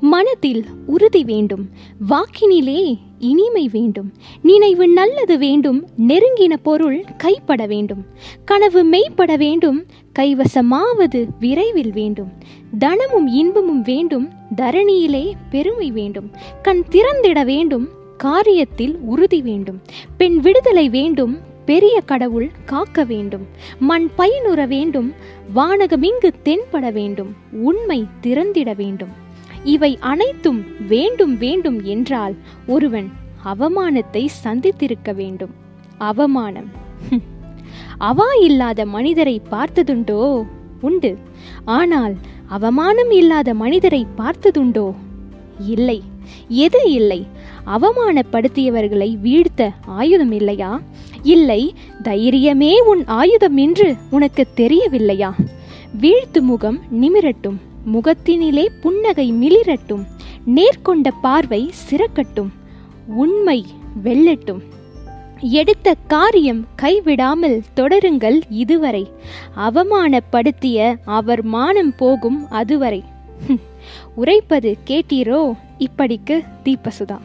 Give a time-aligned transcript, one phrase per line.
[0.00, 1.68] மனதில் உறுதி வேண்டும்.
[2.08, 4.12] வாக்கினிலே இனிமை வேண்டும்.
[4.42, 5.88] நினைவு நல்லது வேண்டும்.
[5.98, 8.04] நெருங்கின பொருள் கைப்பட வேண்டும்.
[8.44, 9.86] கனவு மெய்ப்பட வேண்டும்.
[10.18, 12.32] கைவசமாவது விரைவில் வேண்டும்.
[12.78, 14.28] தனமும் இன்பமும் வேண்டும்.
[14.56, 16.30] தரணியிலே பெருமை வேண்டும்.
[16.62, 17.88] கண் திறந்திட வேண்டும்.
[18.24, 19.82] காரியத்தில் உறுதி வேண்டும்.
[20.16, 21.38] பெண் விடுதலை வேண்டும்.
[21.64, 23.46] பெரிய கடவுள் காக்க வேண்டும்.
[23.78, 25.12] மண் பயனுற வேண்டும்.
[25.54, 27.34] வானகமிங்கு தென்பட வேண்டும்.
[27.52, 29.28] உண்மை திறந்திட வேண்டும்.
[29.64, 32.34] இவை அனைத்தும் வேண்டும் வேண்டும் என்றால்
[32.66, 33.12] ஒருவன்
[33.44, 35.50] அவமானத்தை சந்தித்திருக்க வேண்டும்.
[35.98, 36.70] அவமானம்.
[37.98, 40.46] அவா இல்லாத மனிதரை பார்த்ததுண்டோ?
[40.80, 41.18] உண்டு.
[41.64, 44.94] ஆனால் அவமானம் இல்லாத மனிதரை பார்த்ததுண்டோ?
[45.66, 46.02] இல்லை.
[46.48, 47.26] எது இல்லை.
[47.66, 50.80] அவமானப்படுத்தியவர்களை வீழ்த்த ஆயுதம் இல்லையா?
[51.22, 51.74] இல்லை.
[52.02, 55.34] தைரியமே உன் ஆயுதம் என்று உனக்கு தெரியவில்லையா?
[56.00, 57.56] வீழ்த்து முகம் நிமிரட்டும்.
[57.86, 60.06] முகத்தினிலே புன்னகை மிளிரட்டும்
[60.46, 62.48] நேர்கொண்ட பார்வை சிறக்கட்டும்
[63.06, 63.66] உண்மை
[64.04, 64.60] வெல்லட்டும்.
[65.40, 69.10] எடுத்த காரியம் கைவிடாமல் தொடருங்கள் இதுவரை.
[69.56, 73.04] அவமானப்படுத்திய அவர் மானம் போகும் அதுவரை.
[74.14, 75.52] உரைப்பது கேட்டீரோ?
[75.78, 77.18] இப்படிக்கு தீபசுதா.